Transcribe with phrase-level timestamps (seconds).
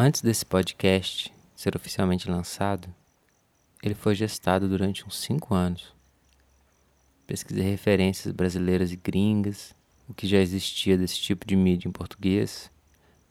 [0.00, 2.88] Antes desse podcast ser oficialmente lançado,
[3.82, 5.92] ele foi gestado durante uns cinco anos.
[7.26, 9.74] Pesquisei referências brasileiras e gringas,
[10.08, 12.70] o que já existia desse tipo de mídia em português,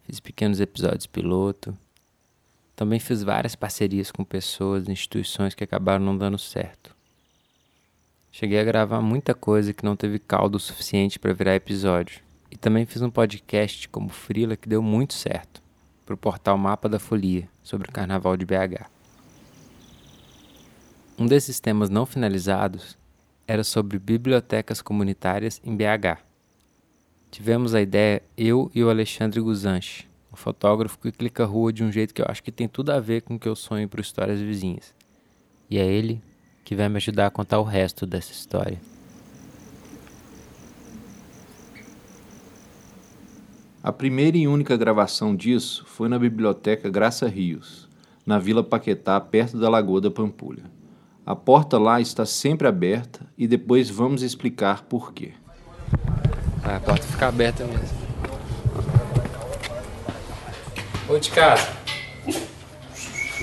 [0.06, 1.74] fiz pequenos episódios piloto,
[2.76, 6.94] também fiz várias parcerias com pessoas e instituições que acabaram não dando certo.
[8.30, 12.20] Cheguei a gravar muita coisa que não teve caldo suficiente para virar episódio.
[12.52, 15.66] E também fiz um podcast como Frila que deu muito certo
[16.08, 18.86] para o portal Mapa da Folia, sobre o Carnaval de BH.
[21.20, 22.98] Um desses temas não finalizados
[23.46, 26.24] era sobre bibliotecas comunitárias em BH.
[27.30, 31.92] Tivemos a ideia eu e o Alexandre Guzanche, um fotógrafo que clica rua de um
[31.92, 34.00] jeito que eu acho que tem tudo a ver com o que eu sonho para
[34.00, 34.96] histórias vizinhas.
[35.70, 36.22] E é ele
[36.64, 38.80] que vai me ajudar a contar o resto dessa história.
[43.88, 47.88] A primeira e única gravação disso foi na Biblioteca Graça Rios,
[48.26, 50.64] na Vila Paquetá, perto da Lagoa da Pampulha.
[51.26, 55.32] A porta lá está sempre aberta e depois vamos explicar por quê.
[56.62, 57.98] Ah, a porta fica aberta mesmo.
[61.08, 61.70] Oi de casa.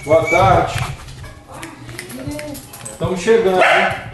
[0.05, 0.75] Boa tarde.
[2.92, 4.12] Estamos chegando, hein?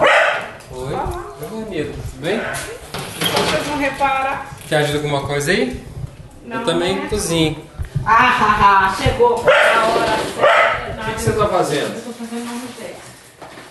[0.00, 0.84] Oi.
[0.86, 0.94] Oi,
[1.50, 1.92] Ramiro.
[1.92, 2.40] Tudo bem?
[2.40, 4.53] Vocês não reparam?
[4.74, 5.80] Quer ajuda com alguma coisa aí?
[6.44, 7.06] Não, eu também né?
[7.08, 7.56] cozinho.
[8.04, 11.00] Ah, ah, chegou na hora certa.
[11.00, 11.94] O que, que você está fazendo?
[11.94, 13.02] Eu tô fazendo um teste.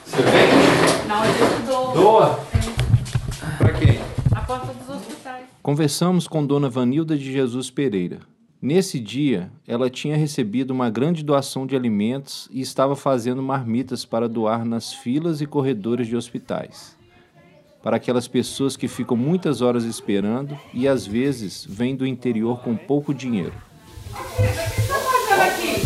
[0.06, 1.06] Você vem?
[1.06, 2.40] Não, eu dou Doa?
[3.58, 4.00] Para quem?
[4.34, 5.44] a porta dos hospitais.
[5.62, 8.20] Conversamos com Dona Vanilda de Jesus Pereira.
[8.62, 14.30] Nesse dia, ela tinha recebido uma grande doação de alimentos e estava fazendo marmitas para
[14.30, 16.96] doar nas filas e corredores de hospitais.
[17.84, 22.78] Para aquelas pessoas que ficam muitas horas esperando e às vezes vêm do interior com
[22.78, 23.52] pouco dinheiro.
[24.09, 24.53] O que você
[24.96, 25.84] fazendo aqui?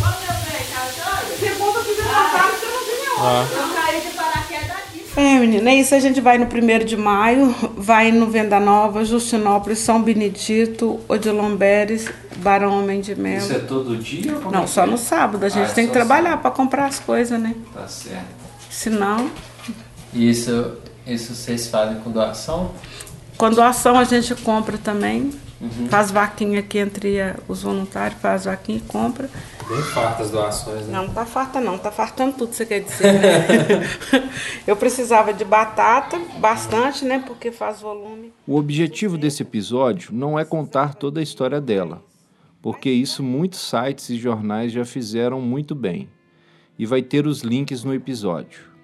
[1.39, 5.03] Segunda que você não sabe, você não vinha Eu caí de paraquedas aqui.
[5.19, 5.95] É, menina, é isso.
[5.95, 11.55] A gente vai no 1 de maio, vai no Venda Nova, Justinópolis, São Benedito, Odilon
[11.55, 12.07] Beres,
[12.37, 13.51] Barão Homem de Melo.
[13.51, 14.33] é todo dia?
[14.33, 14.91] Não, é só que é?
[14.91, 15.43] no sábado.
[15.43, 17.55] A gente Ah, tem que trabalhar para comprar as coisas, né?
[17.73, 18.27] Tá certo.
[18.69, 19.31] Senão,
[20.13, 20.73] isso,
[21.07, 22.71] isso vocês fazem com doação?
[23.37, 25.31] com doação a gente compra também.
[25.59, 25.87] Uhum.
[25.89, 29.27] Faz vaquinha aqui entre os voluntários, faz vaquinha e compra.
[29.67, 30.93] Bem fartas as doações, né?
[30.93, 33.89] Não, tá farta não, tá fartando tudo, você quer dizer, né?
[34.67, 37.23] Eu precisava de batata, bastante, né?
[37.25, 38.31] Porque faz volume.
[38.45, 42.03] O objetivo desse episódio não é contar toda a história dela,
[42.61, 46.07] porque isso muitos sites e jornais já fizeram muito bem,
[46.77, 48.76] e vai ter os links no episódio.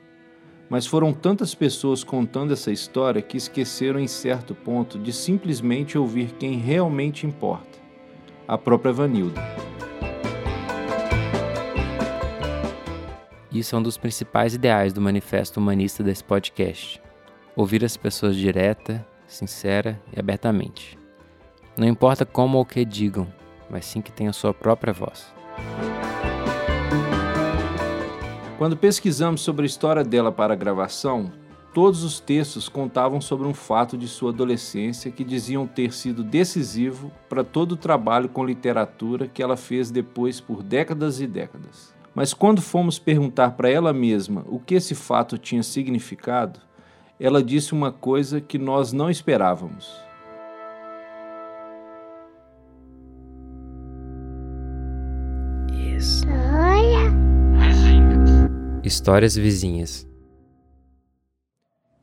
[0.73, 6.33] Mas foram tantas pessoas contando essa história que esqueceram em certo ponto de simplesmente ouvir
[6.39, 7.77] quem realmente importa:
[8.47, 9.39] a própria Vanilda.
[13.51, 16.99] Isso é um dos principais ideais do manifesto humanista desse podcast.
[17.55, 20.97] Ouvir as pessoas direta, sincera e abertamente.
[21.77, 23.31] Não importa como ou o que digam,
[23.69, 25.31] mas sim que tenham sua própria voz.
[28.57, 31.31] Quando pesquisamos sobre a história dela para a gravação,
[31.73, 37.11] todos os textos contavam sobre um fato de sua adolescência que diziam ter sido decisivo
[37.27, 41.93] para todo o trabalho com literatura que ela fez depois por décadas e décadas.
[42.13, 46.59] Mas quando fomos perguntar para ela mesma o que esse fato tinha significado,
[47.19, 49.91] ela disse uma coisa que nós não esperávamos.
[58.83, 60.05] Histórias vizinhas.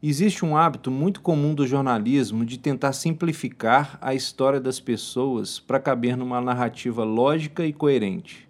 [0.03, 5.79] Existe um hábito muito comum do jornalismo de tentar simplificar a história das pessoas para
[5.79, 8.49] caber numa narrativa lógica e coerente,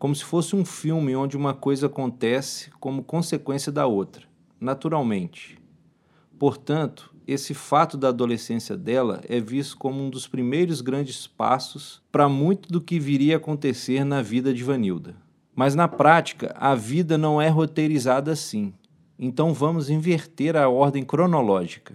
[0.00, 4.24] como se fosse um filme onde uma coisa acontece como consequência da outra,
[4.60, 5.56] naturalmente.
[6.40, 12.28] Portanto, esse fato da adolescência dela é visto como um dos primeiros grandes passos para
[12.28, 15.29] muito do que viria a acontecer na vida de Vanilda.
[15.60, 18.72] Mas na prática, a vida não é roteirizada assim.
[19.18, 21.92] Então vamos inverter a ordem cronológica.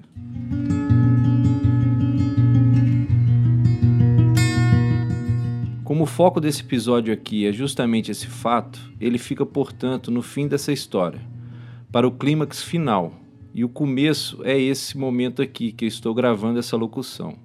[5.84, 10.48] Como o foco desse episódio aqui é justamente esse fato, ele fica, portanto, no fim
[10.48, 11.22] dessa história,
[11.92, 13.14] para o clímax final.
[13.52, 17.36] E o começo é esse momento aqui que eu estou gravando essa locução.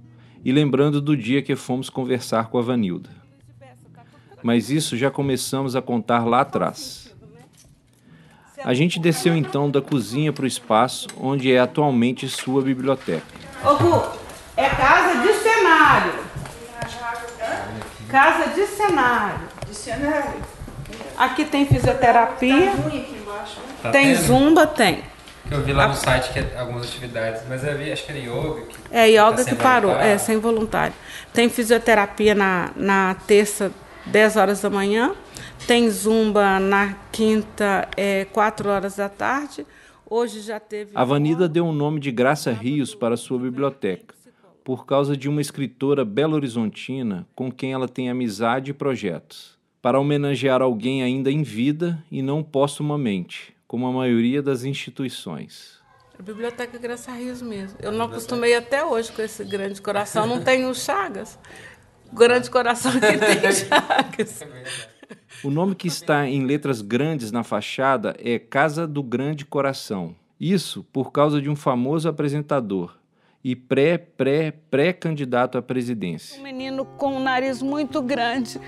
[0.45, 3.20] E lembrando do dia que fomos conversar com a Vanilda.
[4.43, 7.11] Mas isso já começamos a contar lá atrás.
[8.65, 13.23] A gente desceu então da cozinha para o espaço onde é atualmente sua biblioteca.
[13.65, 14.03] Ô, Gu,
[14.57, 16.13] é casa de cenário.
[18.09, 19.41] Casa de cenário.
[19.69, 20.41] De cenário.
[21.17, 22.71] Aqui tem fisioterapia.
[22.71, 23.75] Tá ruim aqui embaixo, né?
[23.83, 24.27] Tá tem tendo?
[24.27, 25.05] zumba, tem.
[25.47, 28.13] Que eu vi lá no site que é algumas atividades, mas eu vi, acho que
[28.13, 28.63] era yoga.
[28.63, 30.13] Que É yoga tá que parou, voluntário.
[30.15, 30.95] é sem voluntário.
[31.33, 33.71] Tem fisioterapia na, na terça,
[34.07, 35.15] 10 horas da manhã.
[35.67, 39.67] Tem zumba na quinta, é, 4 horas da tarde.
[40.09, 40.91] Hoje já teve.
[40.95, 44.15] A Avanida deu o nome de Graça Rios para sua biblioteca,
[44.65, 50.63] por causa de uma escritora belo-horizontina com quem ela tem amizade e projetos, para homenagear
[50.63, 55.79] alguém ainda em vida e não póstumamente, como a maioria das instituições.
[56.19, 57.79] A Biblioteca Graça Rios mesmo.
[57.81, 60.27] Eu não acostumei até hoje com esse grande coração.
[60.27, 61.39] Não tem o Chagas.
[62.13, 63.19] Grande coração que tem
[63.53, 64.45] Chagas.
[65.43, 70.15] O nome que está em letras grandes na fachada é Casa do Grande Coração.
[70.39, 72.99] Isso por causa de um famoso apresentador
[73.43, 76.39] e pré-pré-pré-candidato à presidência.
[76.39, 78.61] Um menino com um nariz muito grande.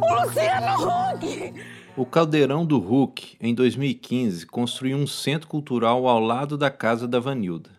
[0.00, 1.54] Cross my eyes,
[1.96, 7.20] O Caldeirão do Hulk, em 2015, construiu um centro cultural ao lado da casa da
[7.20, 7.70] Vanilda,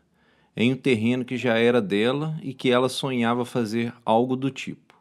[0.56, 4.94] em um terreno que já era dela e que ela sonhava fazer algo do tipo.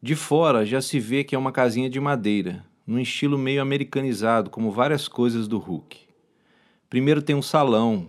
[0.00, 4.48] De fora já se vê que é uma casinha de madeira, num estilo meio americanizado,
[4.48, 5.98] como várias coisas do Hulk.
[6.88, 8.08] Primeiro tem um salão,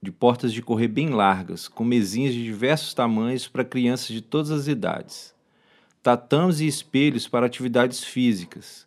[0.00, 4.52] de portas de correr bem largas, com mesinhas de diversos tamanhos para crianças de todas
[4.52, 5.35] as idades.
[6.06, 8.86] Tatames e espelhos para atividades físicas,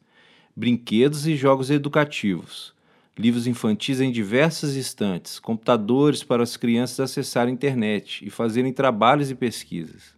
[0.56, 2.74] brinquedos e jogos educativos,
[3.18, 9.30] livros infantis em diversas estantes, computadores para as crianças acessarem a internet e fazerem trabalhos
[9.30, 10.16] e pesquisas.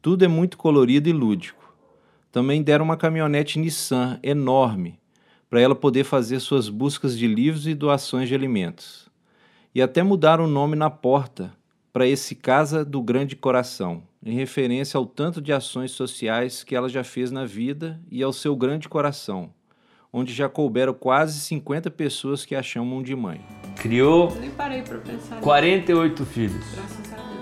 [0.00, 1.74] Tudo é muito colorido e lúdico.
[2.30, 5.00] Também deram uma caminhonete Nissan enorme
[5.50, 9.08] para ela poder fazer suas buscas de livros e doações de alimentos.
[9.74, 11.52] E até mudaram o nome na porta
[11.92, 16.88] para esse Casa do Grande Coração, em referência ao tanto de ações sociais que ela
[16.88, 19.50] já fez na vida e ao seu grande coração,
[20.12, 23.40] onde já couberam quase 50 pessoas que a chamam de mãe.
[23.76, 25.40] Criou Nem parei para pensar.
[25.40, 26.64] 48 filhos,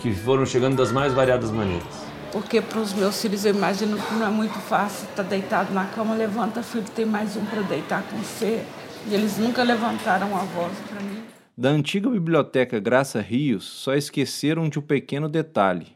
[0.00, 2.11] que foram chegando das mais variadas maneiras.
[2.32, 5.85] Porque para os meus filhos eu imagino que não é muito fácil estar deitado na
[5.87, 8.65] cama, levanta filho, tem mais um para deitar com você.
[9.09, 11.23] E eles nunca levantaram a voz para mim.
[11.59, 15.88] Da antiga biblioteca Graça Rios, só esqueceram de um pequeno detalhe: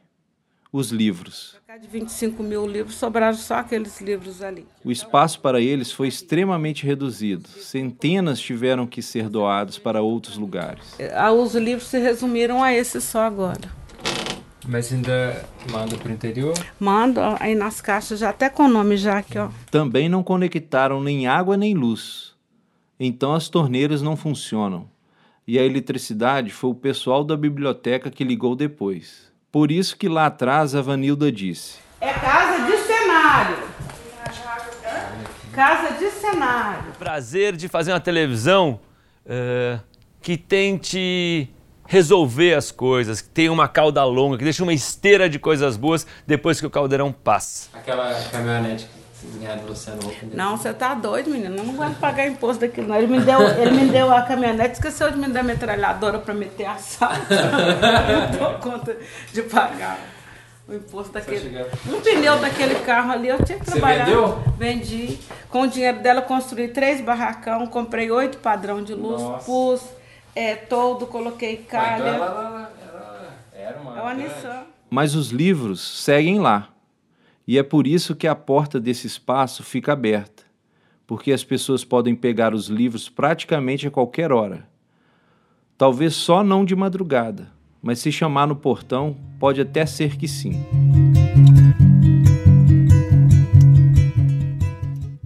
[0.75, 1.55] os livros.
[1.81, 4.67] De 25 mil livros, sobraram só aqueles livros ali.
[4.85, 7.49] O espaço para eles foi extremamente reduzido.
[7.49, 10.83] Centenas tiveram que ser doados para outros lugares.
[11.15, 13.71] Ah, Os livros se resumiram a esse só agora.
[14.67, 16.55] Mas ainda manda pro interior?
[16.81, 19.51] Mando ó, aí nas caixas, já até com o nome já aqui, ó.
[19.71, 22.35] Também não conectaram nem água nem luz.
[22.99, 24.89] Então as torneiras não funcionam.
[25.47, 29.33] E a eletricidade foi o pessoal da biblioteca que ligou depois.
[29.55, 33.57] Por isso que lá atrás a Vanilda disse: É casa de cenário.
[35.53, 36.93] Casa de cenário.
[36.99, 38.81] Prazer de fazer uma televisão
[39.25, 39.79] eh,
[40.21, 41.49] que tente
[41.87, 46.05] resolver as coisas, que tenha uma cauda longa, que deixe uma esteira de coisas boas
[46.27, 47.69] depois que o caldeirão passa.
[47.79, 48.89] Aquela caminhonete
[49.67, 50.27] Luciano Huck.
[50.35, 51.57] Não, você tá doido, menino.
[51.57, 52.97] Eu não vou pagar imposto daquilo, não.
[52.97, 56.35] Ele me deu, ele me deu a caminhonete, esqueceu de me dar a metralhadora para
[56.35, 57.17] meter a sala.
[57.31, 58.97] Eu não dou conta
[59.33, 59.99] de pagar
[60.69, 61.65] o imposto daquele.
[61.87, 64.05] Um pneu daquele carro ali, eu tinha que Você trabalhar.
[64.07, 64.39] vendeu?
[64.57, 65.19] Vendi.
[65.51, 69.45] Com o dinheiro dela, construí três barracão, comprei oito padrão de luz, Nossa.
[69.45, 69.83] pus
[70.35, 71.97] é, todo, coloquei calha.
[71.97, 73.99] Então ela, ela- ela era uma.
[73.99, 74.15] É uma.
[74.15, 74.63] Nissan.
[74.91, 76.69] Mas os livros seguem lá.
[77.47, 80.45] E é por isso que a porta desse espaço fica aberta,
[81.07, 84.67] porque as pessoas podem pegar os livros praticamente a qualquer hora.
[85.77, 90.65] Talvez só não de madrugada, mas se chamar no portão, pode até ser que sim.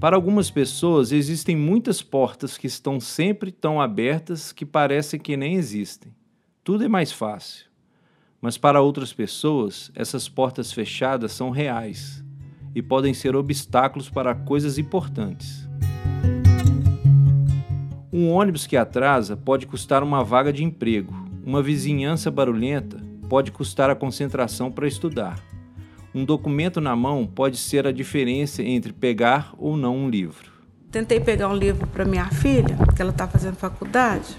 [0.01, 5.55] Para algumas pessoas, existem muitas portas que estão sempre tão abertas que parecem que nem
[5.55, 6.13] existem.
[6.65, 7.68] Tudo é mais fácil.
[8.41, 12.25] Mas para outras pessoas, essas portas fechadas são reais
[12.75, 15.69] e podem ser obstáculos para coisas importantes.
[18.13, 21.15] Um ônibus que atrasa pode custar uma vaga de emprego.
[21.45, 25.39] Uma vizinhança barulhenta pode custar a concentração para estudar.
[26.15, 30.53] Um documento na mão pode ser a diferença entre pegar ou não um livro.
[30.91, 34.37] Tentei pegar um livro para minha filha, que ela está fazendo faculdade.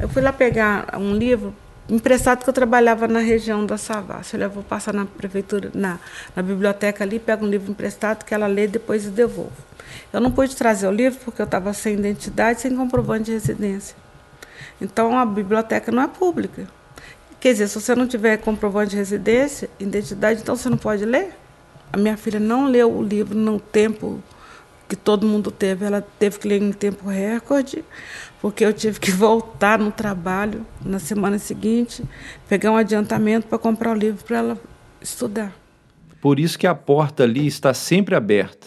[0.00, 1.54] Eu fui lá pegar um livro
[1.88, 4.36] emprestado que eu trabalhava na região da Savassi.
[4.36, 5.98] Eu vou passar na prefeitura, na,
[6.34, 9.52] na biblioteca ali, pego um livro emprestado que ela lê e depois devolvo.
[10.12, 13.96] Eu não pude trazer o livro porque eu estava sem identidade, sem comprovante de residência.
[14.80, 16.66] Então a biblioteca não é pública.
[17.40, 21.34] Quer dizer, se você não tiver comprovante de residência, identidade, então você não pode ler?
[21.92, 24.22] A minha filha não leu o livro no tempo
[24.92, 27.82] que todo mundo teve, ela teve que ler em tempo recorde,
[28.42, 32.04] porque eu tive que voltar no trabalho na semana seguinte,
[32.46, 34.58] pegar um adiantamento para comprar o livro para ela
[35.00, 35.50] estudar.
[36.20, 38.66] Por isso que a porta ali está sempre aberta.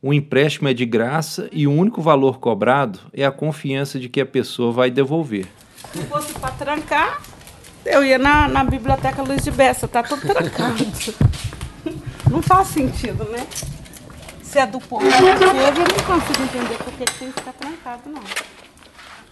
[0.00, 4.20] O empréstimo é de graça e o único valor cobrado é a confiança de que
[4.20, 5.48] a pessoa vai devolver.
[5.92, 7.20] Se fosse para trancar,
[7.84, 10.86] eu ia na, na biblioteca Luiz de Bessa, tá tudo trancado.
[12.30, 13.44] Não faz sentido, né?
[14.48, 17.52] Se é do povo que teve, eu não consigo entender por que tem que ficar
[17.52, 18.22] trancado, não.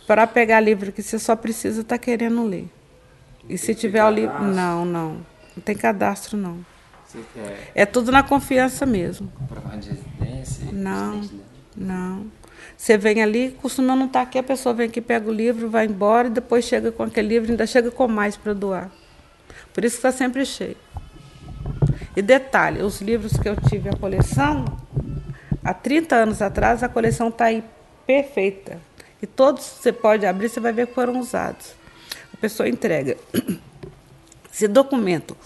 [0.07, 2.69] Para pegar livro que você só precisa estar tá querendo ler.
[3.49, 4.43] E se tiver o livro.
[4.43, 5.27] Não, não.
[5.57, 6.59] Não tem cadastro, não.
[7.75, 9.33] É tudo na confiança mesmo.
[9.39, 10.67] Comprovante de residência?
[10.71, 11.23] Não,
[11.75, 12.27] não.
[12.77, 15.87] Você vem ali, costuma não estar aqui, a pessoa vem aqui, pega o livro, vai
[15.87, 18.91] embora e depois chega com aquele livro, ainda chega com mais para doar.
[19.73, 20.77] Por isso que está sempre cheio.
[22.15, 24.65] E detalhe, os livros que eu tive a coleção,
[25.67, 27.63] há 30 anos atrás, a coleção está aí
[28.07, 28.81] perfeita.
[29.21, 31.75] E todos você pode abrir, você vai ver que foram usados.
[32.33, 33.17] A pessoa entrega.
[34.53, 35.37] Se documento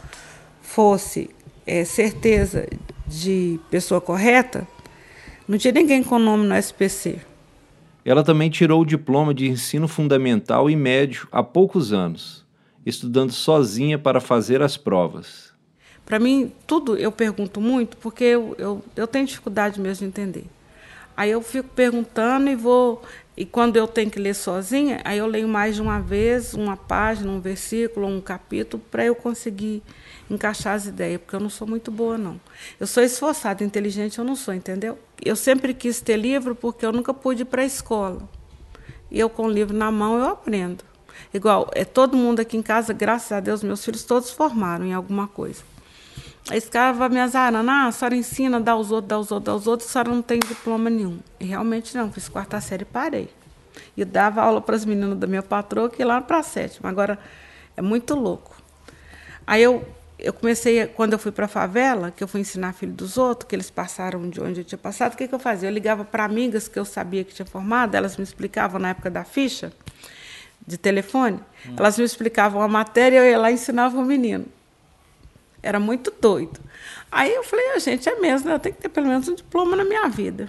[0.61, 1.31] fosse
[1.67, 2.69] é, certeza
[3.07, 4.69] de pessoa correta,
[5.49, 7.19] não tinha ninguém com nome no SPC.
[8.05, 12.45] Ela também tirou o diploma de ensino fundamental e médio há poucos anos,
[12.85, 15.50] estudando sozinha para fazer as provas.
[16.11, 20.45] Para mim, tudo eu pergunto muito, porque eu, eu, eu tenho dificuldade mesmo de entender.
[21.17, 23.01] Aí eu fico perguntando e vou.
[23.37, 26.77] E quando eu tenho que ler sozinha, aí eu leio mais de uma vez, uma
[26.77, 29.85] página, um versículo, um capítulo, para eu conseguir
[30.29, 32.41] encaixar as ideias, porque eu não sou muito boa, não.
[32.81, 34.99] Eu sou esforçada, inteligente eu não sou, entendeu?
[35.25, 38.29] Eu sempre quis ter livro porque eu nunca pude ir para a escola.
[39.13, 40.83] E eu, com o livro na mão, eu aprendo.
[41.33, 44.93] Igual, é todo mundo aqui em casa, graças a Deus, meus filhos todos formaram em
[44.93, 45.70] alguma coisa.
[46.71, 49.53] Cara vai me azarando, ah, a senhora ensina, dá aos outros, dá aos outros, dá
[49.53, 51.19] aos outros, a senhora não tem diploma nenhum.
[51.39, 53.29] E realmente não, fiz quarta série e parei.
[53.97, 56.89] E dava aula para as meninas da minha patroa, que lá para a sétima.
[56.89, 57.19] Agora,
[57.77, 58.57] é muito louco.
[59.47, 59.85] Aí eu
[60.23, 63.49] eu comecei, quando eu fui para a favela, que eu fui ensinar filho dos outros,
[63.49, 65.69] que eles passaram de onde eu tinha passado, o que, que eu fazia?
[65.69, 69.11] Eu ligava para amigas que eu sabia que tinha formado, elas me explicavam na época
[69.11, 69.73] da ficha
[70.67, 71.75] de telefone, hum.
[71.79, 74.47] elas me explicavam a matéria e eu ia lá e ensinava o menino.
[75.63, 76.61] Era muito doido.
[77.11, 78.55] Aí eu falei, ah, gente, é mesmo, né?
[78.55, 80.49] eu tenho que ter pelo menos um diploma na minha vida.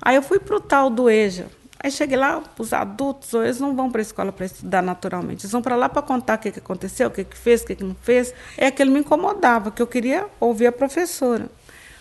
[0.00, 1.48] Aí eu fui para o tal do EJA,
[1.84, 5.44] Aí cheguei lá, os adultos, eles não vão para a escola para estudar naturalmente.
[5.44, 7.66] Eles vão para lá para contar o que, que aconteceu, o que, que fez, o
[7.66, 8.32] que, que não fez.
[8.56, 11.50] É ele me incomodava, que eu queria ouvir a professora.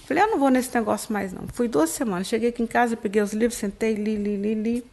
[0.06, 1.48] Falei, eu não vou nesse negócio mais não.
[1.52, 2.28] Fui duas semanas.
[2.28, 4.86] Cheguei aqui em casa, peguei os livros, sentei, li, li, li, li.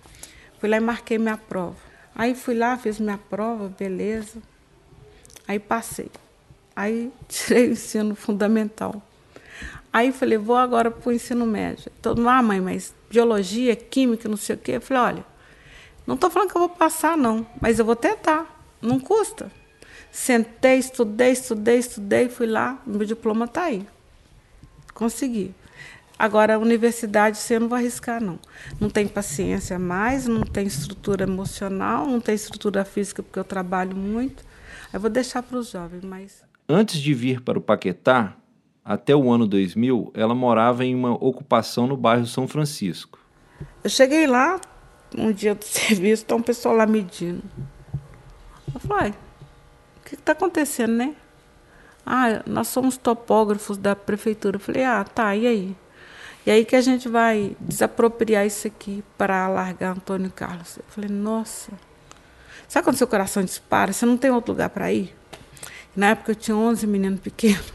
[0.58, 1.76] Fui lá e marquei minha prova.
[2.14, 4.38] Aí fui lá, fiz minha prova, beleza.
[5.46, 6.10] Aí passei.
[6.78, 9.02] Aí tirei o ensino fundamental.
[9.92, 11.90] Aí falei, vou agora para o ensino médio.
[12.00, 14.72] Todo mundo, ah, mãe, mas biologia, química, não sei o quê.
[14.76, 15.24] Eu falei, olha,
[16.06, 18.46] não estou falando que eu vou passar, não, mas eu vou tentar.
[18.80, 19.50] Não custa.
[20.12, 23.84] Sentei, estudei, estudei, estudei, fui lá, meu diploma está aí.
[24.94, 25.52] Consegui.
[26.16, 28.38] Agora, a universidade, você não vai arriscar, não.
[28.80, 33.96] Não tem paciência mais, não tem estrutura emocional, não tem estrutura física, porque eu trabalho
[33.96, 34.44] muito.
[34.92, 36.47] Eu vou deixar para os jovens, mas...
[36.70, 38.36] Antes de vir para o Paquetá,
[38.84, 43.18] até o ano 2000, ela morava em uma ocupação no bairro São Francisco.
[43.82, 44.60] Eu cheguei lá,
[45.16, 47.42] um dia do serviço, está um pessoal lá medindo.
[48.74, 51.16] Eu falei, o que está acontecendo, né?
[52.04, 54.56] Ah, nós somos topógrafos da prefeitura.
[54.56, 55.76] Eu falei, ah, tá, e aí?
[56.44, 60.76] E aí que a gente vai desapropriar isso aqui para alargar Antônio Carlos.
[60.76, 61.72] Eu falei, nossa.
[62.68, 63.90] Sabe quando seu coração dispara?
[63.90, 65.17] Você não tem outro lugar para ir?
[65.98, 67.72] Na época eu tinha 11 meninos pequenos.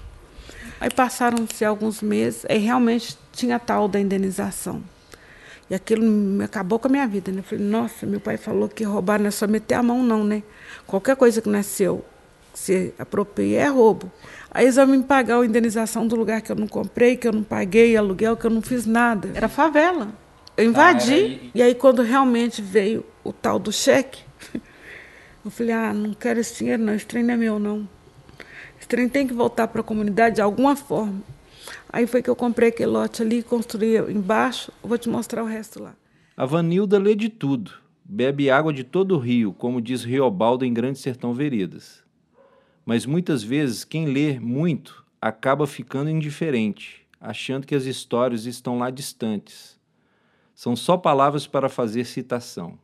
[0.80, 4.82] Aí passaram-se alguns meses e realmente tinha tal da indenização.
[5.70, 7.34] E aquilo me acabou com a minha vida.
[7.34, 7.40] Né?
[7.40, 10.24] Eu falei, nossa, meu pai falou que roubar não é só meter a mão, não,
[10.24, 10.42] né?
[10.88, 12.06] Qualquer coisa que não é seu,
[12.54, 14.10] se apropria, é roubo.
[14.50, 17.34] Aí eles vão me pagar a indenização do lugar que eu não comprei, que eu
[17.34, 19.32] não paguei, aluguel, que eu não fiz nada.
[19.36, 20.14] Era favela.
[20.56, 21.42] Eu invadi.
[21.44, 24.22] Ah, e aí, quando realmente veio o tal do cheque,
[25.44, 27.86] eu falei, ah, não quero esse dinheiro, não, esse trem não é meu, não.
[28.84, 31.22] Esse trem tem que voltar para a comunidade de alguma forma.
[31.88, 34.74] Aí foi que eu comprei aquele lote ali, construí embaixo.
[34.84, 35.96] vou te mostrar o resto lá.
[36.36, 37.72] A Vanilda lê de tudo.
[38.04, 42.04] bebe água de todo o rio, como diz Riobaldo em Grande Sertão Veredas.
[42.86, 48.90] Mas muitas vezes quem lê muito acaba ficando indiferente, achando que as histórias estão lá
[48.90, 49.80] distantes.
[50.54, 52.78] São só palavras para fazer citação.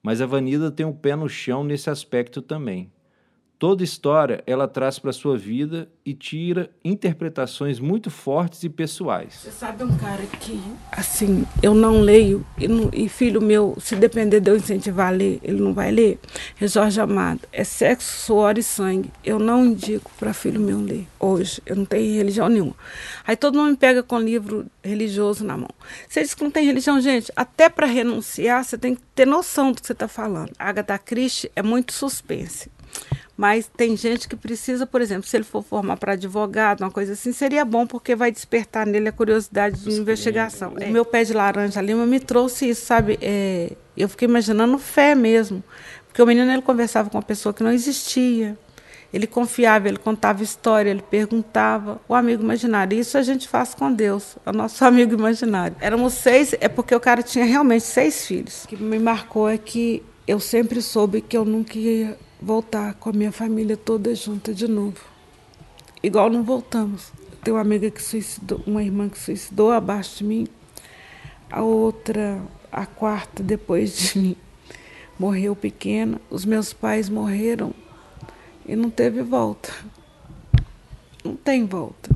[0.00, 2.92] Mas a Vanida tem o um pé no chão nesse aspecto também.
[3.58, 9.32] Toda história ela traz para sua vida e tira interpretações muito fortes e pessoais.
[9.32, 10.60] Você sabe um cara que,
[10.92, 15.10] assim, eu não leio e, não, e, filho meu, se depender de eu incentivar a
[15.10, 16.18] ler, ele não vai ler.
[16.60, 19.10] É Jorge Amado, é sexo, suor e sangue.
[19.24, 21.62] Eu não indico para filho meu ler hoje.
[21.64, 22.74] Eu não tenho religião nenhuma.
[23.26, 25.70] Aí todo mundo me pega com livro religioso na mão.
[26.06, 29.72] Você diz que não tem religião, gente, até para renunciar você tem que ter noção
[29.72, 30.52] do que você está falando.
[30.58, 32.70] A Agatha Christie é muito suspense.
[33.36, 37.12] Mas tem gente que precisa, por exemplo, se ele for formar para advogado, uma coisa
[37.12, 40.72] assim, seria bom porque vai despertar nele a curiosidade de investigação.
[40.80, 40.86] É.
[40.86, 43.18] O meu pé de laranja lima me trouxe isso, sabe?
[43.20, 45.62] É, eu fiquei imaginando fé mesmo.
[46.06, 48.56] Porque o menino ele conversava com uma pessoa que não existia.
[49.12, 52.00] Ele confiava, ele contava história, ele perguntava.
[52.08, 52.98] O amigo imaginário.
[52.98, 55.76] Isso a gente faz com Deus, é o nosso amigo imaginário.
[55.78, 58.64] Éramos seis, é porque o cara tinha realmente seis filhos.
[58.64, 63.10] O que me marcou é que eu sempre soube que eu nunca ia voltar com
[63.10, 65.00] a minha família toda junta de novo.
[66.02, 67.12] Igual não voltamos.
[67.42, 70.48] Tenho uma amiga que suicidou, uma irmã que suicidou abaixo de mim,
[71.50, 72.40] a outra,
[72.72, 74.36] a quarta depois de mim,
[75.18, 76.20] morreu pequena.
[76.30, 77.72] Os meus pais morreram
[78.66, 79.72] e não teve volta.
[81.24, 82.10] Não tem volta.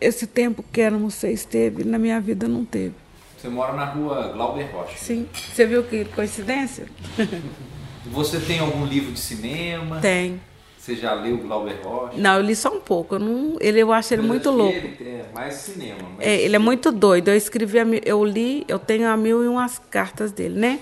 [0.00, 2.94] Esse tempo que éramos seis teve, na minha vida não teve.
[3.38, 4.96] Você mora na rua Glauber Rocha.
[4.96, 5.26] Sim.
[5.32, 6.86] Você viu que coincidência?
[8.10, 10.00] Você tem algum livro de cinema?
[10.00, 10.40] Tem.
[10.76, 12.16] Você já leu Glauber Rocha?
[12.16, 13.14] Não, eu li só um pouco.
[13.14, 14.76] Eu, não, ele, eu acho ele muito louco.
[14.76, 16.08] Ele é mais cinema.
[16.16, 17.28] Mais é, ele é muito doido.
[17.28, 20.80] Eu escrevi, eu li, eu tenho a mil e umas cartas dele, né?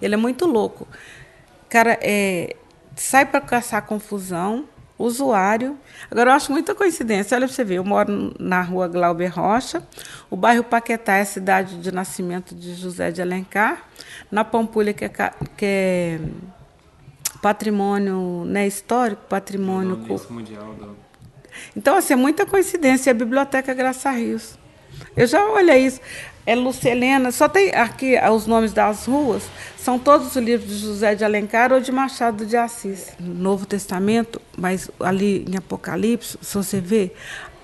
[0.00, 0.86] Ele é muito louco.
[1.68, 2.54] Cara, é,
[2.94, 4.64] sai para caçar confusão,
[4.98, 5.76] usuário.
[6.10, 7.36] Agora, eu acho muita coincidência.
[7.36, 9.82] Olha para você ver, eu moro na rua Glauber Rocha,
[10.30, 13.88] o bairro Paquetá é a cidade de nascimento de José de Alencar,
[14.30, 16.20] na Pampulha, que é, que é
[17.40, 19.96] patrimônio né, histórico, patrimônio.
[20.30, 20.96] Mundial do...
[21.76, 23.10] Então, assim, é muita coincidência.
[23.10, 24.58] É a Biblioteca Graça Rios.
[25.16, 26.00] Eu já olhei isso.
[26.46, 29.42] É Lucelena, só tem aqui os nomes das ruas,
[29.76, 33.08] são todos os livros de José de Alencar ou de Machado de Assis.
[33.20, 37.12] No Novo Testamento, mas ali em Apocalipse, se você vê,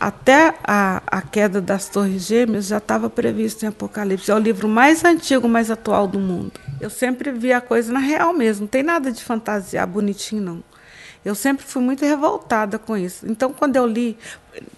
[0.06, 4.30] até a, a queda das Torres Gêmeas já estava previsto em Apocalipse.
[4.30, 6.52] É o livro mais antigo, mais atual do mundo.
[6.78, 10.64] Eu sempre vi a coisa na real mesmo, não tem nada de fantasiar bonitinho, não.
[11.24, 13.26] Eu sempre fui muito revoltada com isso.
[13.26, 14.16] Então, quando eu li,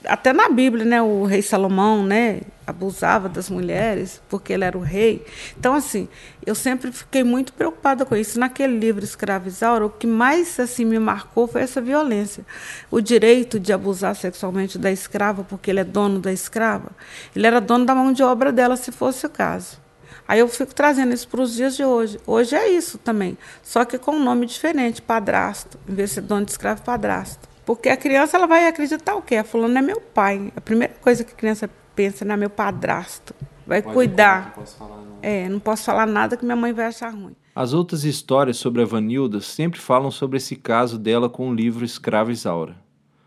[0.05, 4.81] até na Bíblia, né, o rei Salomão, né, abusava das mulheres porque ele era o
[4.81, 5.25] rei.
[5.59, 6.09] Então, assim,
[6.45, 8.39] eu sempre fiquei muito preocupada com isso.
[8.39, 12.45] Naquele livro Escravizaura, o que mais assim me marcou foi essa violência.
[12.91, 16.91] O direito de abusar sexualmente da escrava porque ele é dono da escrava.
[17.35, 19.86] Ele era dono da mão de obra dela, se fosse o caso.
[20.29, 22.19] Aí eu fico trazendo isso para os dias de hoje.
[22.27, 26.21] Hoje é isso também, só que com um nome diferente, padrasto, em vez de ser
[26.23, 27.49] dono de escravo, padrasto.
[27.65, 29.37] Porque a criança ela vai acreditar o quê?
[29.37, 30.53] A fulano é meu pai.
[30.55, 33.35] A primeira coisa que a criança pensa é meu padrasto.
[33.67, 34.45] Vai Pode cuidar.
[34.45, 35.19] Não posso falar, não.
[35.21, 37.35] É, não posso falar nada que minha mãe vai achar ruim.
[37.53, 41.85] As outras histórias sobre a Vanilda sempre falam sobre esse caso dela com o livro
[41.85, 42.77] Escrava Isaura.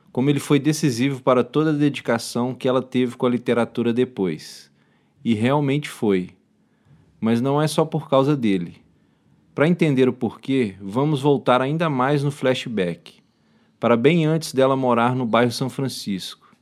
[0.10, 4.72] Como ele foi decisivo para toda a dedicação que ela teve com a literatura depois.
[5.26, 6.30] E realmente foi
[7.20, 8.78] mas não é só por causa dele.
[9.54, 13.20] Para entender o porquê, vamos voltar ainda mais no flashback,
[13.80, 16.56] para bem antes dela morar no bairro São Francisco,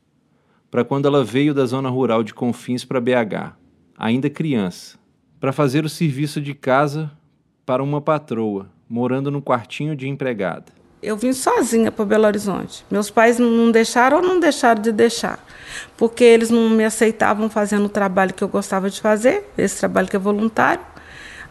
[0.70, 3.54] para quando ela veio da zona rural de Confins para BH,
[3.96, 4.98] ainda criança,
[5.38, 7.10] para fazer o serviço de casa
[7.64, 12.84] para uma patroa, morando no quartinho de empregada eu vim sozinha para Belo Horizonte.
[12.90, 15.38] Meus pais não deixaram ou não deixaram de deixar,
[15.96, 20.08] porque eles não me aceitavam fazendo o trabalho que eu gostava de fazer, esse trabalho
[20.08, 20.82] que é voluntário.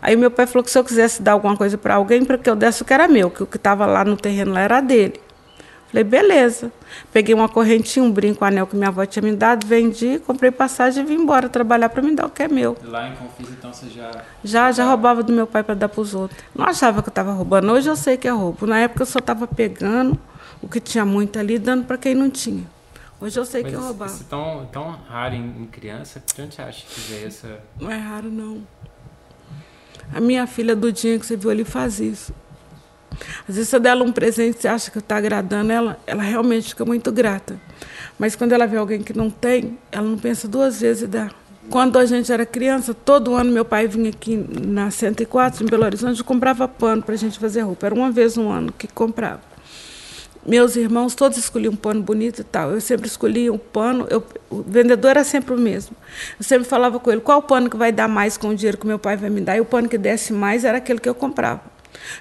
[0.02, 2.50] Aí meu pai falou que se eu quisesse dar alguma coisa para alguém, para que
[2.50, 4.82] eu desse o que era meu, que o que estava lá no terreno lá era
[4.82, 5.20] dele.
[5.90, 6.72] Falei, beleza.
[7.14, 10.52] Peguei uma correntinha, um brinco, um anel que minha avó tinha me dado, vendi, comprei
[10.52, 12.78] passagem e vim embora trabalhar para me dar o que é meu.
[12.84, 14.12] Lá em Confins, então, você já...
[14.44, 16.40] Já, já roubava do meu pai para dar para os outros.
[16.54, 17.72] Não achava que eu estava roubando.
[17.72, 18.68] Hoje eu sei que é roubo.
[18.68, 20.20] Na época eu só estava pegando
[20.62, 22.66] o que tinha muito ali, dando para quem não tinha.
[23.20, 24.12] Hoje eu sei Mas que eu roubava.
[24.12, 27.60] Isso é tão, tão raro em, em criança, que você acha que é essa...
[27.80, 28.62] Não é raro, não.
[30.14, 32.34] A minha filha Dudinha, que você viu ali, faz isso.
[33.48, 36.70] Às vezes você dá ela um presente, você acha que está agradando ela, ela realmente
[36.70, 37.60] fica muito grata.
[38.18, 41.30] Mas quando ela vê alguém que não tem, ela não pensa duas vezes e dá.
[41.70, 45.84] Quando a gente era criança, todo ano meu pai vinha aqui na 104, em Belo
[45.84, 47.88] Horizonte, e comprava pano para a gente fazer roupa.
[47.88, 49.42] Era uma vez no ano que comprava.
[50.48, 52.72] Meus irmãos todos escolhiam um pano bonito e tal.
[52.72, 55.94] Eu sempre escolhia um pano, eu, o vendedor era sempre o mesmo.
[56.40, 58.88] Eu sempre falava com ele qual pano que vai dar mais com o dinheiro que
[58.88, 59.58] meu pai vai me dar.
[59.58, 61.62] E o pano que desse mais era aquele que eu comprava.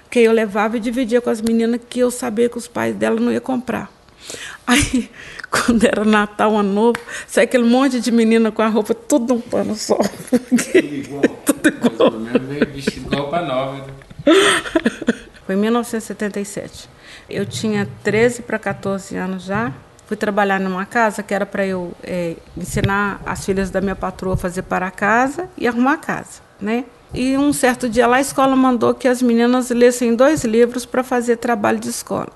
[0.03, 3.19] Porque eu levava e dividia com as meninas que eu sabia que os pais dela
[3.19, 3.91] não iam comprar.
[4.65, 5.09] Aí,
[5.49, 9.41] quando era Natal, Ano Novo, sai aquele monte de menina com a roupa tudo num
[9.41, 9.97] pano só.
[10.29, 11.21] Tudo igual.
[11.45, 12.11] tudo igual.
[12.47, 13.85] Veio vestido igual pra nova.
[15.45, 16.89] Foi em 1977.
[17.29, 19.73] Eu tinha 13 para 14 anos já.
[20.05, 24.35] Fui trabalhar numa casa que era para eu é, ensinar as filhas da minha patroa
[24.35, 26.85] a fazer para casa e arrumar a casa, né?
[27.13, 31.03] E um certo dia lá a escola mandou que as meninas lessem dois livros para
[31.03, 32.29] fazer trabalho de escola.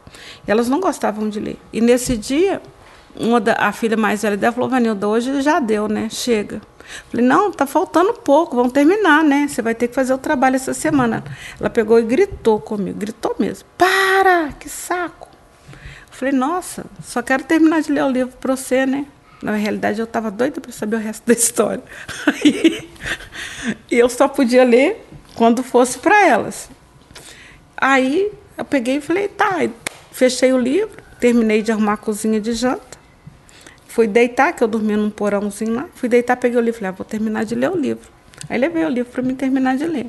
[0.48, 1.58] E elas não gostavam de ler.
[1.74, 2.62] E nesse dia,
[3.44, 6.08] da, a filha mais velha dela falou: Vanilda, hoje já deu, né?
[6.10, 6.62] Chega.
[7.10, 9.48] Falei, não, tá faltando pouco, vamos terminar, né?
[9.48, 11.24] Você vai ter que fazer o trabalho essa semana.
[11.60, 13.68] Ela pegou e gritou comigo, gritou mesmo.
[13.78, 15.30] Para, que saco.
[16.10, 19.06] Falei, nossa, só quero terminar de ler o livro para você, né?
[19.42, 21.84] Na realidade, eu estava doida para saber o resto da história.
[23.92, 26.68] E eu só podia ler quando fosse para elas.
[27.78, 29.70] Aí eu peguei e falei, tá,
[30.12, 33.00] fechei o livro, terminei de arrumar a cozinha de janta.
[33.88, 35.90] Fui deitar, que eu dormia num porãozinho lá.
[35.94, 38.10] Fui deitar, peguei o livro, falei, ah, vou terminar de ler o livro.
[38.50, 40.08] Aí levei o livro para mim terminar de ler.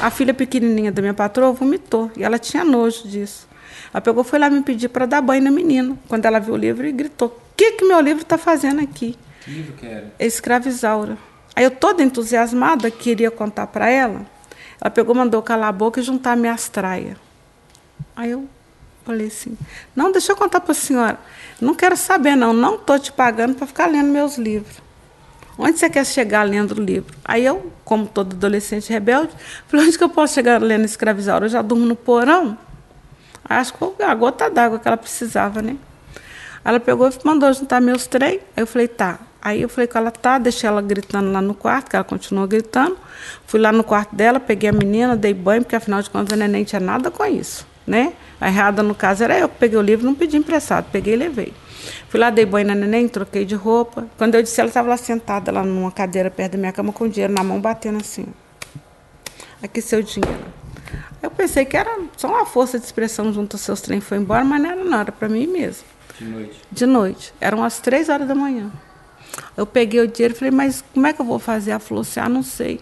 [0.00, 3.48] A filha pequenininha da minha patroa vomitou e ela tinha nojo disso.
[3.92, 5.96] Ela pegou, foi lá me pedir para dar banho na menina.
[6.08, 9.16] Quando ela viu o livro e gritou: que, que meu livro está fazendo aqui?
[9.44, 10.12] Que livro que era?
[10.18, 11.16] Escravizaura.
[11.54, 14.26] Aí eu, toda entusiasmada, queria contar para ela.
[14.80, 17.16] Ela pegou, mandou calar a boca e juntar minhas traias.
[18.16, 18.48] Aí eu
[19.04, 19.56] falei assim:
[19.94, 21.18] Não, deixa eu contar para a senhora.
[21.60, 22.52] Não quero saber, não.
[22.52, 24.82] Não estou te pagando para ficar lendo meus livros.
[25.56, 27.14] Onde você quer chegar lendo o livro?
[27.24, 29.32] Aí eu, como todo adolescente rebelde,
[29.68, 31.44] falei: Onde que eu posso chegar lendo Escravizaura?
[31.44, 32.58] Eu já durmo no porão?
[33.44, 35.76] Acho que foi a gota d'água que ela precisava, né?
[36.64, 38.40] Ela pegou e mandou juntar meus três.
[38.56, 39.18] Aí eu falei, tá.
[39.40, 42.46] Aí eu falei com ela, tá, deixei ela gritando lá no quarto, que ela continuou
[42.46, 42.96] gritando.
[43.44, 46.36] Fui lá no quarto dela, peguei a menina, dei banho, porque afinal de contas a
[46.36, 48.12] neném tinha nada com isso, né?
[48.40, 51.16] A errada no caso era eu que peguei o livro, não pedi emprestado, peguei e
[51.16, 51.52] levei.
[52.08, 54.06] Fui lá, dei banho na neném, troquei de roupa.
[54.16, 57.04] Quando eu disse, ela estava lá sentada, lá numa cadeira perto da minha cama, com
[57.04, 58.26] o dinheiro na mão, batendo assim.
[59.60, 60.44] Aqui seu dinheiro.
[61.20, 64.44] Eu pensei que era só uma força de expressão junto aos seus trem foi embora,
[64.44, 65.91] mas não era nada, para mim mesmo.
[66.22, 66.60] De noite.
[66.70, 67.34] De noite.
[67.40, 68.70] Eram as três horas da manhã.
[69.56, 71.72] Eu peguei o dinheiro e falei, mas como é que eu vou fazer?
[71.72, 72.80] Ela falou assim, ah, não sei.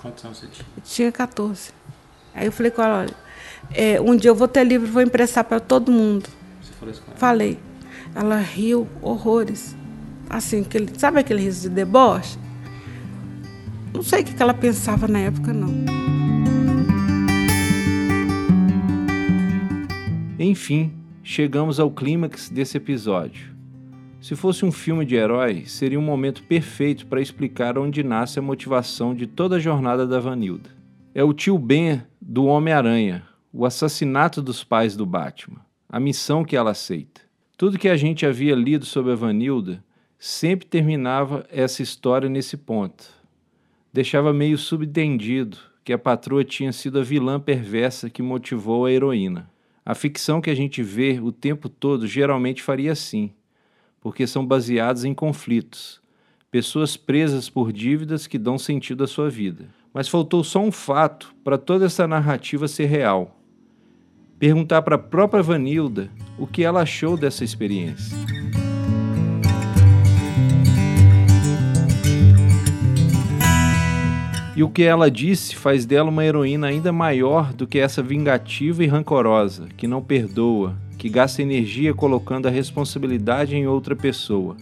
[0.00, 0.66] Quantos anos você tinha?
[0.76, 1.72] Eu tinha 14.
[2.34, 3.14] Aí eu falei com ela, olha,
[3.72, 6.28] é, um dia eu vou ter livro, vou emprestar para todo mundo.
[6.62, 7.18] Você falou isso com ela?
[7.18, 7.58] Falei.
[8.14, 9.74] Ela riu horrores.
[10.30, 12.38] Assim, aquele, sabe aquele riso de deboche?
[13.92, 15.68] Não sei o que que ela pensava na época, não.
[20.38, 20.97] Enfim,
[21.30, 23.54] chegamos ao clímax desse episódio.
[24.18, 28.42] Se fosse um filme de herói, seria um momento perfeito para explicar onde nasce a
[28.42, 30.70] motivação de toda a jornada da Vanilda.
[31.14, 36.56] É o tio Ben do Homem-Aranha, o assassinato dos pais do Batman, a missão que
[36.56, 37.20] ela aceita.
[37.58, 39.84] Tudo que a gente havia lido sobre a Vanilda
[40.18, 43.04] sempre terminava essa história nesse ponto.
[43.92, 49.50] Deixava meio subentendido que a patroa tinha sido a vilã perversa que motivou a heroína.
[49.88, 53.30] A ficção que a gente vê o tempo todo geralmente faria assim,
[54.02, 55.98] porque são baseados em conflitos,
[56.50, 59.70] pessoas presas por dívidas que dão sentido à sua vida.
[59.90, 63.40] Mas faltou só um fato para toda essa narrativa ser real.
[64.38, 68.14] Perguntar para a própria Vanilda o que ela achou dessa experiência.
[74.58, 78.82] E o que ela disse faz dela uma heroína ainda maior do que essa vingativa
[78.82, 84.56] e rancorosa, que não perdoa, que gasta energia colocando a responsabilidade em outra pessoa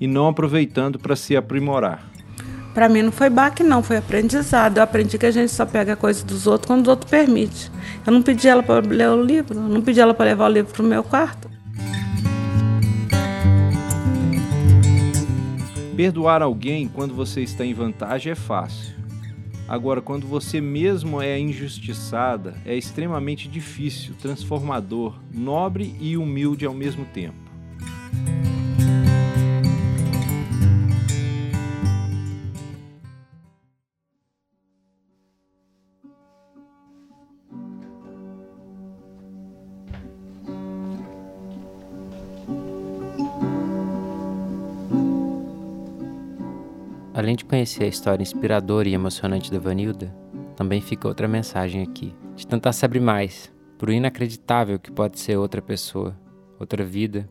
[0.00, 2.10] e não aproveitando para se aprimorar.
[2.72, 4.78] Para mim não foi baque, não, foi aprendizado.
[4.78, 7.70] Eu aprendi que a gente só pega a coisa dos outros quando os outros permitem.
[8.06, 10.52] Eu não pedi ela para ler o livro, eu não pedi ela para levar o
[10.54, 11.50] livro para o meu quarto.
[15.94, 18.99] Perdoar alguém quando você está em vantagem é fácil.
[19.70, 27.04] Agora, quando você mesmo é injustiçada, é extremamente difícil, transformador, nobre e humilde ao mesmo
[27.04, 27.38] tempo.
[47.20, 50.10] Além de conhecer a história inspiradora e emocionante da Vanilda,
[50.56, 55.20] também fica outra mensagem aqui, de tentar se abrir mais para o inacreditável que pode
[55.20, 56.18] ser outra pessoa,
[56.58, 57.28] outra vida,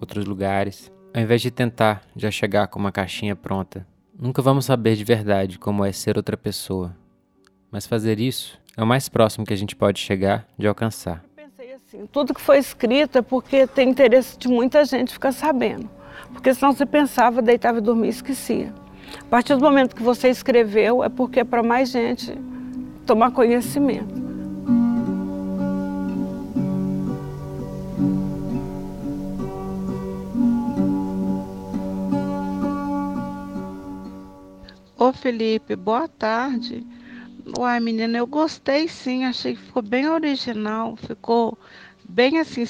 [0.00, 3.84] outros lugares, ao invés de tentar já chegar com uma caixinha pronta.
[4.16, 6.96] Nunca vamos saber de verdade como é ser outra pessoa,
[7.68, 11.24] mas fazer isso é o mais próximo que a gente pode chegar de alcançar.
[11.74, 15.90] Assim, tudo que foi escrito é porque tem interesse de muita gente ficar sabendo.
[16.32, 18.72] Porque senão você pensava, deitava e dormia e esquecia.
[19.20, 22.36] A partir do momento que você escreveu, é porque é para mais gente
[23.06, 24.22] tomar conhecimento.
[35.02, 36.86] Ô Felipe, boa tarde.
[37.58, 41.58] Uai, menina, eu gostei sim, achei que ficou bem original, ficou
[42.12, 42.64] bem assim,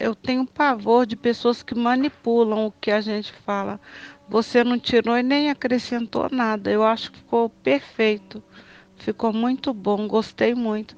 [0.00, 3.78] eu tenho pavor de pessoas que manipulam o que a gente fala.
[4.28, 6.70] Você não tirou e nem acrescentou nada.
[6.70, 8.42] Eu acho que ficou perfeito.
[8.96, 10.96] Ficou muito bom, gostei muito.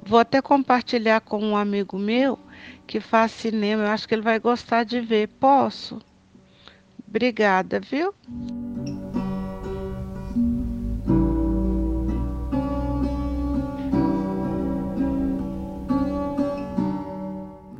[0.00, 2.38] Vou até compartilhar com um amigo meu
[2.86, 3.84] que faz cinema.
[3.84, 5.28] Eu acho que ele vai gostar de ver.
[5.28, 6.00] Posso?
[7.06, 8.14] Obrigada, viu?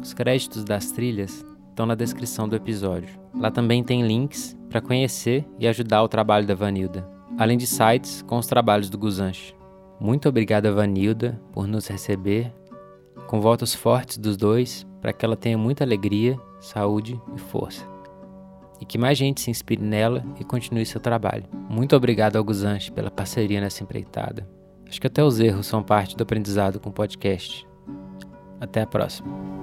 [0.02, 3.08] Os créditos das trilhas estão na descrição do episódio.
[3.32, 8.20] Lá também tem links para conhecer e ajudar o trabalho da Vanilda, além de sites
[8.22, 9.54] com os trabalhos do Guzanche.
[10.00, 12.52] Muito obrigada, Vanilda, por nos receber,
[13.28, 17.86] com votos fortes dos dois para que ela tenha muita alegria, saúde e força.
[18.80, 21.44] E que mais gente se inspire nela e continue seu trabalho.
[21.70, 24.48] Muito obrigado ao Guzanche pela parceria nessa empreitada.
[24.88, 27.66] Acho que até os erros são parte do aprendizado com o podcast.
[28.60, 29.61] Até a próxima.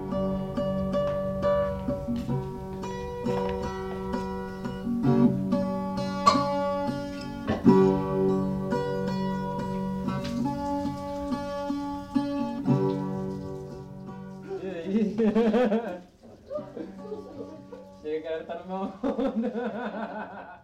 [18.02, 20.59] Chega, tá numa onda.